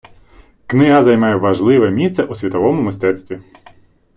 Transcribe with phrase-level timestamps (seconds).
[0.67, 3.39] Книга займає важливе місце світовому мистецтві.